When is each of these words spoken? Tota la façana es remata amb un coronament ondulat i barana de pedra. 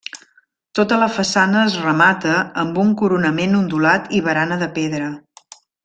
Tota 0.79 0.97
la 1.03 1.09
façana 1.17 1.59
es 1.65 1.75
remata 1.83 2.33
amb 2.63 2.79
un 2.87 2.91
coronament 3.03 3.55
ondulat 3.61 4.11
i 4.21 4.23
barana 4.31 4.59
de 4.65 4.73
pedra. 4.81 5.13